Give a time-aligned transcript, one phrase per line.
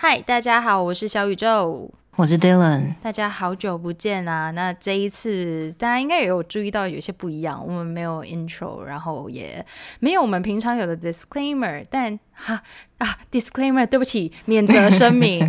[0.00, 1.92] 嗨，大家好，我是小宇宙。
[2.14, 4.52] 我是 Dylan，大家好久不见啊！
[4.52, 9.66] 那这一次大家应该也有注意到有些不一样，我们没有 intro，然后也
[9.98, 12.62] 没有我们平常有的 disclaimer，但哈
[12.98, 15.44] 啊 disclaimer，对不起，免责声明，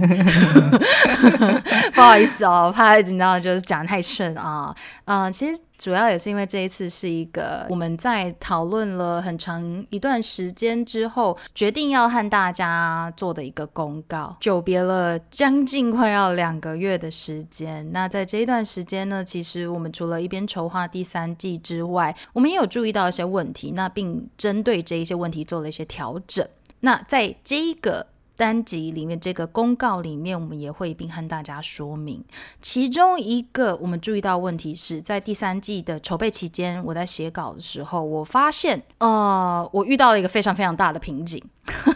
[1.93, 4.75] 不好意思哦，怕你知道就是讲太顺啊，
[5.05, 5.59] 嗯，其实。
[5.79, 14.35] 主要也是因为这一次是一个我们在讨论了很长一段时间之后，决定要和大家做的一个公告。
[14.41, 17.89] 久别了，将近快要两个月的时间。
[17.93, 26.45] 那在这一段时间呢，其实我们除了一边筹划第三季之外，我们也有注意到一些问题，那并针对这一些问题做了一些调整。
[26.81, 28.05] 那在这一个。
[28.39, 32.23] 单集里面这个公告里面，我们也会一并和大家说明。
[32.61, 41.43] 其中一个我们注意到问题是在第三季的筹备期间，我在写稿的时候，我发现，呃，我遇到了一个非常非常大的瓶颈，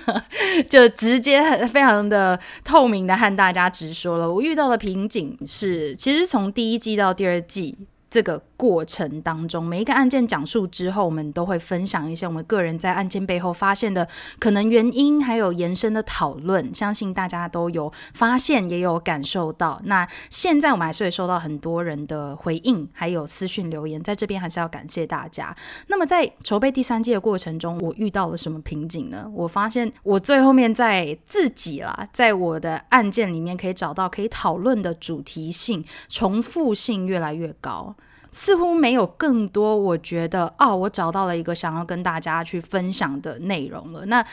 [0.70, 7.78] 就直接很非常的透明的和大家直说了，我遇到的瓶颈是，其实从第一季到第二季。
[8.14, 16.72] 这个过程当中，每一个案件讲述之后，我们都会分享一些我们个人在案件背后发现的可能原因，还有延伸的讨论。
[16.72, 19.82] 相信大家都有发现，也有感受到。
[19.86, 25.56] 那现在我们还是会收到很多人的回应，还有私讯留言，在这边还是要感谢大家。
[25.88, 29.28] 那么在筹备第三季的过程中，我遇到了什么瓶颈呢？
[29.34, 37.96] 我发现我最后面在自己啦，在我的案件里面可以找到可以讨论的主题性、重复性越来越高。
[38.34, 44.06] 似乎没有更多，我觉得哦，我找到了一个想要跟大家去分享的内容了。
[44.08, 44.26] 那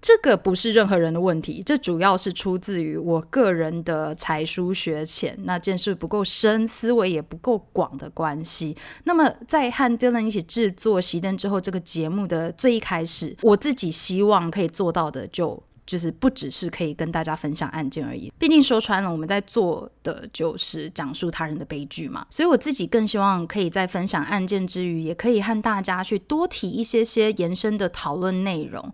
[0.00, 8.76] 这个不是任何人的问题，这主要是出自于我个人的才疏学浅，那见识不够深，思维也不够广的关系。
[9.04, 15.60] 那么在和 Dylan 一起制作熄灯之后，这个节目的最一开始，我自己希望可以做到的就。
[15.86, 22.26] 就是不只是可以跟大家分享案件而已，毕竟说穿了，我们在做的就是讲述他人的悲剧嘛。
[22.28, 28.92] 所以我自己更希望可以在分享案件之余，也可以和大家去多提一些些延伸的讨论内容。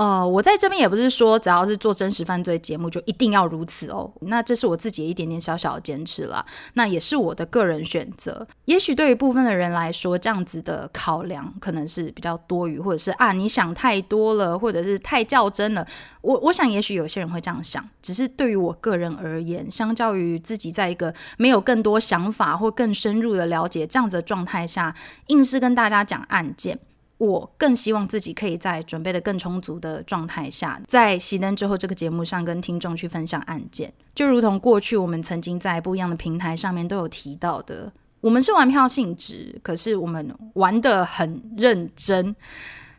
[0.00, 4.10] 呃，我在这边也不是说只要是做真实犯罪节目就一定要如此哦。
[4.22, 8.48] 那这是我自己一点点小小的坚持啦，那也是我的个人选择。
[8.64, 15.86] 也许对于部分的人来说，这样子的考量可能是比较多余，或者是啊你想太多了，或者是太较真了。
[16.22, 24.94] 我我想也许有些人会这样想，只是对于我个人而言，相较于自己在一个没有更多想法或更深入的了解这样子的状态下，
[25.26, 26.78] 硬是跟大家讲案件。
[27.20, 37.92] 我更希望自己可以在准备的更充足的状态下，在熄灯之后这个节目上跟听众去分享案件，就如同过去我们曾经在不一样的平台上面都有提到的，
[38.22, 42.34] 我们是玩票性质，可是我们玩的很认真。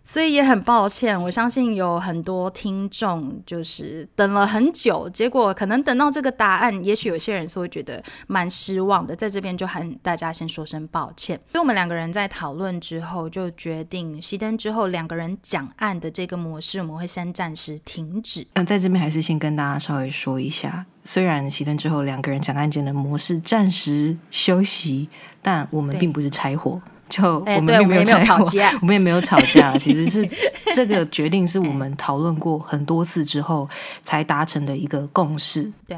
[0.03, 9.15] 所以也很抱歉，我相信有很多听众就是等了很久，结果可能等到这个答案，也许有些人是会觉得蛮失望的。
[9.15, 11.39] 在这边就喊大家先说声抱歉。
[11.51, 18.45] 所以我们两个人在讨论之后，就决定熄灯之后两个人讲案的这个模式，我们会先暂时停止。
[18.55, 25.07] 那在这边还是先跟大家稍微说一下，虽然熄灯之后两个人讲案件的模式暂时休息，
[25.41, 26.81] 但我们并不是拆伙。
[27.11, 29.77] 就我们并没有吵架， 我们也没有吵架。
[29.77, 30.25] 其实是
[30.73, 33.69] 这个决定是我们讨论过很多次之后
[34.01, 35.69] 才达成的一个共识。
[35.85, 35.97] 对，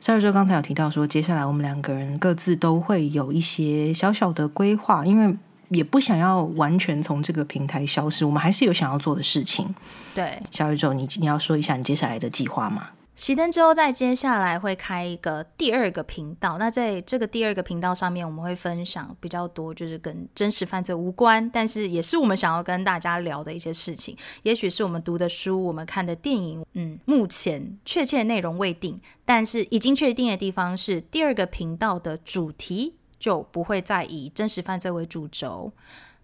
[0.00, 5.32] 夏日说刚才有提到说，接下来我们两个人各自都会有一些小小的规划，因为
[5.68, 9.72] 也不想要完全从这个平台消失，我们还是有想要做的事情。
[10.12, 12.88] 对，小宇宙，你你要说一下你接下来的计划吗？
[13.18, 16.56] 熄灯之后，再接下来会开一个第二个频道。
[16.56, 24.16] 那在这个第二个频道上面，我们会分享比较多，就是跟真实犯罪无关，但是也是我们想要跟大家聊的一些事情。
[24.44, 26.64] 也许是我们读的书，我们看的电影。
[26.74, 35.72] 嗯，目前确切内容未定，但是已经确定的地方是，第二个频道的主题就不会再以真实犯罪为主轴。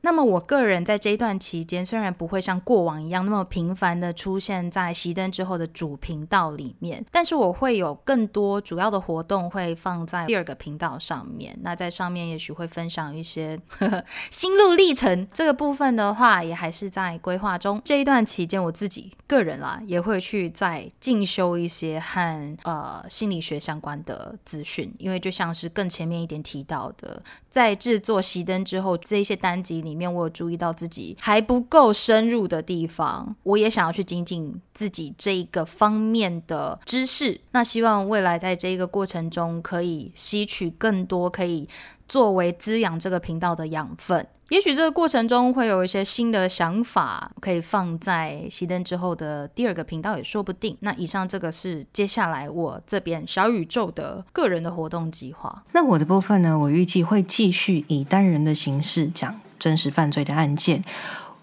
[0.05, 11.59] 那么我个人在这一段期间，虽然不会像过往一样那么频繁的出现在熄灯之后的主频道里面，但是我会有更多主要的活动会放在第二个频道上面。
[11.63, 17.81] 那在上面也许会分享一些呵 呵心路历程，这个部分的话也还是在规划中。
[17.83, 29.94] 这一段期间，我自己个人啦也会去再进修一些和呃心理学相关的资讯，因为就像是更前面一点提到的，在制作熄灯之后这一些单集里。
[29.95, 37.41] 里面我有注意到自己还不够深入的地方，我也想要去精进自己这一个方面的知识。
[37.53, 41.69] 那希望未来在这一个过程中，可以吸取更多可以
[42.09, 44.27] 作为滋养这个频道的养分。
[44.51, 50.77] 也许这个过程中会有一些新的想法，可以放在熄灯之后的第二个频道也说不定。
[50.81, 55.65] 那以上这个是接下来我这边小宇宙的个人的活动计划。
[55.73, 60.85] 那我的部分呢，我预计会继续以单人的形式讲真实犯罪的案件。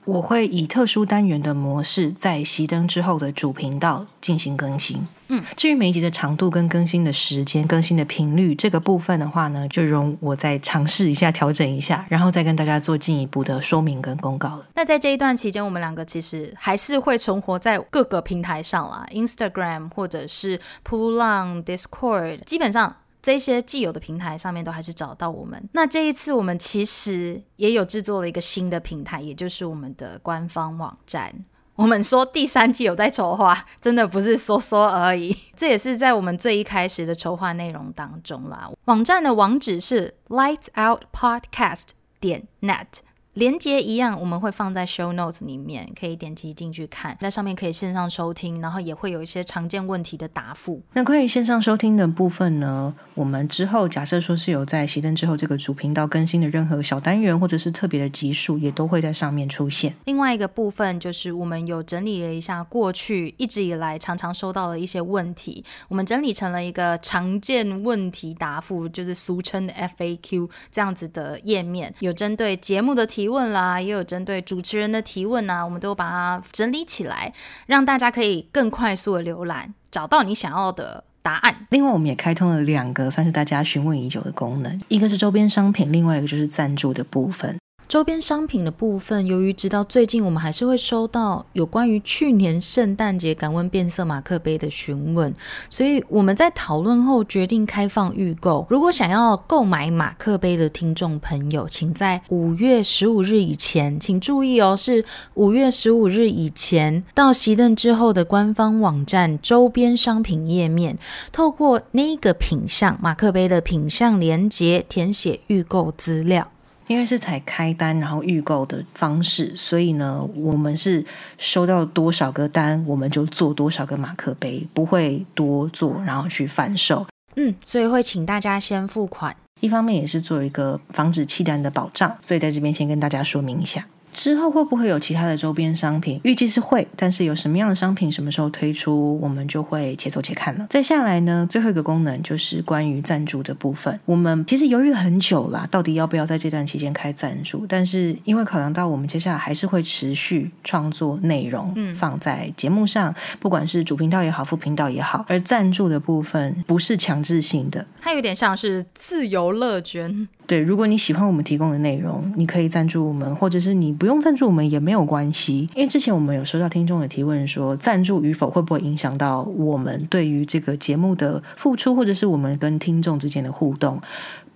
[0.05, 5.07] 我会以特殊单元的模式，在熄灯之后的主频道进行更新。
[5.27, 14.65] 嗯，至于每一集的长度跟更新的时间、更新的频率这个部分的话呢，就容我再尝试一下调整一下，然后再跟大家做进一步的说明跟公告了。
[14.75, 22.95] 那在这一段期间，我们两个其实还是会存活在各个平台上啦，Instagram 或者是扑浪、Discord，基本上。
[23.21, 25.69] 这些既有的平台上面都还是找到我们。
[25.73, 31.33] 那这一次我们其实也有制作了一个新的平台，也就是我们的官方网站。
[31.75, 35.35] 我们说第三季有在筹划，真的不是说说而已。
[35.55, 38.69] 这也是在我们最一开始的筹划内容当中啦。
[38.85, 41.85] 网站的网址是 lightsoutpodcast
[42.19, 42.87] 点 net。
[43.33, 50.81] 连接一样，我们会放在 show notes 里面，可以点击进去看，在上面可以线上收听，然后也会有一些常见问题的答复。
[50.91, 59.95] 那关于线上收听的部分呢，我们之后假设说是有在熄灯之后这个主频道更新的任何小单元或者是特别的集数，也都会在上面出现。
[60.03, 73.20] 另外一个部分就是我们有整理了一下过去一直以来常常收到的一些问题，我们整理成了一个常见问题答复，就是俗称的 FAQ 这样子的页面，有针对节目的提。
[73.21, 77.31] 提问啦，也有针对主持人的提问啊，我们都把它整理起来，
[77.67, 81.67] 让大家可以更快速的浏览，找到你想要的答案。
[81.69, 87.60] 另外，我们也开通了两个算是大家询问已久的功能，一个是周边商品，另外一个就是赞助的部分。
[87.91, 95.35] 周边商品的部分，由于直到最近，我们还是会收到有关于去年圣诞节感温变色马克杯的询问，
[95.69, 98.65] 所以我们在讨论后决定开放预购。
[98.69, 105.03] 如果想要购买马克杯的听众朋友，请在五月十五日以前，请注意哦，是
[105.33, 110.97] 五月十五日以前到熄灯之后的官方网站周边商品页面，
[111.33, 116.50] 透过那个品相马克杯的品相连接，填写预购资料。
[116.91, 121.03] 因为是采开单然后预购的方式，所以呢，我们是
[121.37, 127.07] 收到多少个单，我们就做多少个马克杯，不会多做然后去贩售。
[127.37, 133.87] 嗯，所以会请大家先付款，一方面也是做一个防止弃单的保障，所以在这边先跟大家说明一下。
[134.13, 136.19] 之后会不会有其他的周边商品？
[136.23, 140.67] 预计是会，但是有什么样的商品，什么时候推出，我们就会且走且看了。
[140.69, 143.99] 再下来呢，最后一个功能就是关于赞助的部分。
[144.05, 147.65] 我们其实犹豫了很久啦，到底要不要在这段期间开赞助？
[147.67, 160.27] 但是因为考量到我们接下来还是会持续创作内容，嗯，放在节目上，不管是主频道也好，副频道也好，而赞助的部分不是强制性的，它有点像是自由乐捐。
[160.51, 165.69] 对，如果你喜欢我们提供的内容，你可以赞助我们，或者是你不用赞助我们也没有关系。
[165.73, 174.01] 因为之前我们有收到听众的提问，说赞助与否会不会影响到我们对于这个节目的付出，或者是我们跟听众之间的互动？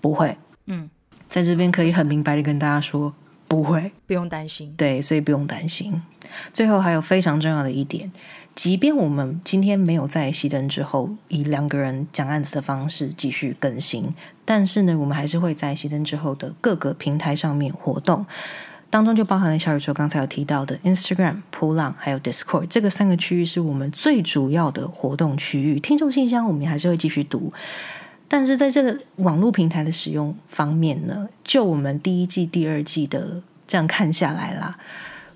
[0.02, 0.38] 不会。
[0.66, 0.90] 嗯，
[1.30, 3.14] 在这边可以很明白的跟大家说，
[3.58, 4.74] 不会，不用担心。
[4.78, 6.02] 对，所以不用担心。
[6.54, 8.12] 最后还有非常重要的一点。
[8.56, 14.16] 即便我们今天没有在熄灯之后以两个人讲案子的方式继续更新，
[14.46, 18.26] 但是呢，我们还是会在熄灯之后的各个平台上面活动，
[18.90, 25.78] 当中就包含了小宇宙刚才有提到的 Instagram、扑浪还有 Discord 这个三个区域是我们最主要的活动区域。
[25.82, 27.52] 听众信箱我们还是会继续读，
[28.28, 34.78] 但是在这个网络平台的使用方面呢，就我们第一季、第二季的这样看下来啦，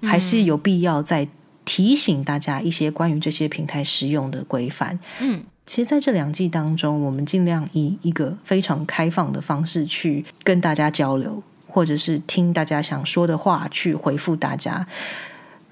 [0.02, 1.28] 还是有必要再。
[1.66, 4.98] 提醒大家一些关于这些平台使用的规范。
[5.20, 14.88] 嗯，其实在这两季当中，我们尽量以一个非常开放的方式去跟大家交流，或者是听大家想说的话去回复大家。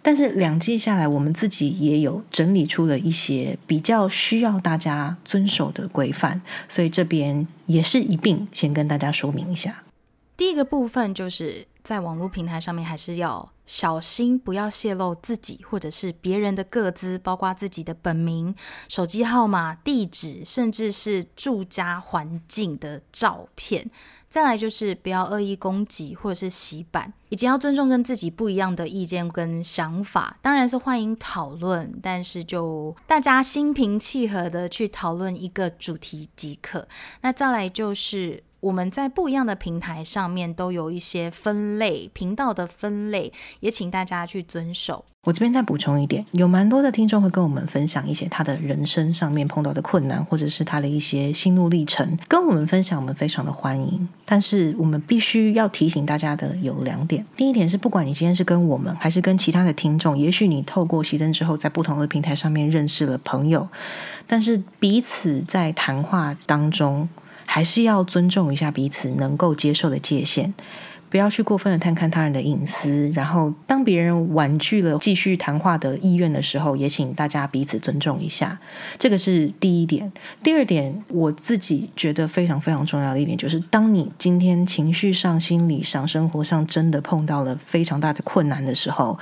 [0.07, 9.83] 但是两季下来，我们自己也有整理出了一些比较需要大家遵守的规范，所以这边也是一并先跟大家说明一下。
[10.37, 13.51] 第一个部分就是在网络平台上面，还是要。
[13.65, 18.55] 小心不要泄露自己或者是别人的个资，包括自己的本名、
[18.87, 23.91] 手机号码、地址，甚至是住家环境的照片。
[24.29, 30.37] 再来就是不要恶意攻击或者是洗版，以及要尊重跟自己不一样的意见跟想法。
[30.41, 36.87] 当然是欢迎讨论，但是就大家心平气和的去讨论一个主题即可。
[37.19, 38.45] 那再来就是。
[38.59, 45.05] 我们在不一样的平台上面都有一些分类频道的分类，也请大家去遵守。
[45.23, 54.07] 我这边再补充一点，有蛮多的听众会跟我们分享一些他的人生上面碰到的困难，或者是他的一些心路历程，跟我们分享，我们非常的欢迎。
[54.23, 63.67] 但是我们必须要提醒大家的有两点，第一点是，不管你今天是跟我们，还是跟其他的听众，也许你透过熄灯之后，在不同的平台上面认识了朋友，
[64.25, 67.09] 但是彼此在谈话当中。
[67.57, 70.53] 还是要尊重一下彼此能够接受的界限，
[71.09, 73.11] 不要去过分的探看他人的隐私。
[73.15, 78.59] 然后，当别人婉拒了继续谈话的意愿的时候，也请大家彼此尊重一下。
[78.99, 80.13] 这个是第一点。
[80.43, 89.17] 第二点，我自己觉得非常非常重要的一点，就是当你今天情绪上、心理上、生活上真的碰到了非常大的困难的时候，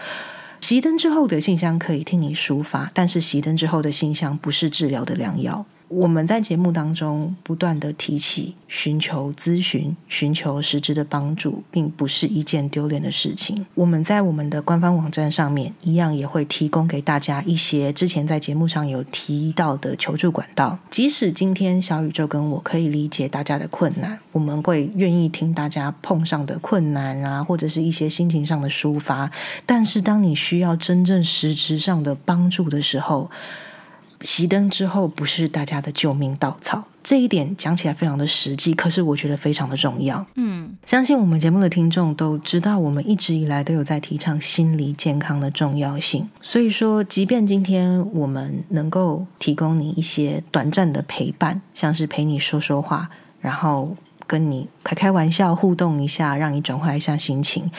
[0.60, 5.66] 熄灯之后的信箱可以听你抒发，但是熄灯之后的信箱不是治疗的良药。
[5.88, 13.66] 我们在节目当中不断的提起寻求咨询、寻求实质的帮助，并不是一件丢脸的事情。
[13.76, 20.78] 我们在我们的官方网站上面一样也会提供给大家一些之前在节目上有提到的求助管道。
[20.90, 29.30] 即使今天小宇宙跟我可以理解大家的困难，我们会愿意听大家碰上的困难啊，或者是一些心情上的抒发。
[29.66, 33.30] 但是当你需要真正实质上的帮助的时候，
[34.26, 40.26] 熄灯之后不是大家的救命稻草，这一点讲起来非常的实际，可是我觉得非常的重要。
[40.34, 46.28] 嗯，相信我们节目的听众都知道，我们一直以来都有在提倡心理健康的重要性。
[46.42, 53.08] 所以说，即便今天我们能够提供你一些短暂的陪伴，像是陪你说说话，
[53.40, 57.70] 然后跟你开开玩笑互动一下，让你转换一下心情，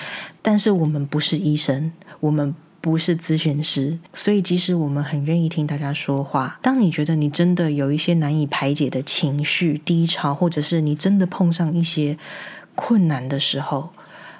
[0.40, 2.54] 但是我们不是医生，我们。
[2.86, 12.16] 不是咨询师，所以即使我们很愿意听大家说话，当你觉得你真的有一些难以排解的情绪低潮，或者是你真的碰上一些
[12.76, 13.90] 困难的时候，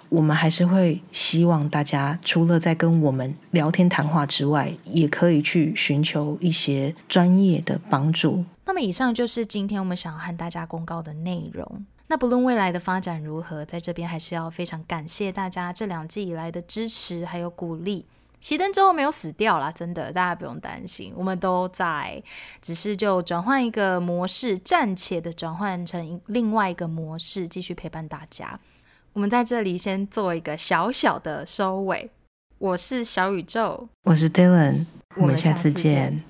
[0.09, 8.45] 我们还是会希望大家除了在跟我们聊天谈话之外，也可以去寻求一些专业的帮助。
[8.65, 11.85] 那么，以上就是今天我们想要和大家公告的内容。
[12.07, 18.05] 那不论未来的发展如何，在这边还是要非常感谢大家这两季以来的支持还有鼓励。
[18.47, 22.23] 熄灯之后没有死掉啦，真的，大家不用担心，我们都在，
[22.63, 28.57] 只是就转换一个模式，暂且的转换成另外一个模式，继续陪伴大家。
[29.15, 32.09] 我们在这里先做一个小小的收尾。
[32.59, 34.87] 我是小宇宙，我是 Dylan，
[35.17, 36.23] 我们下次见。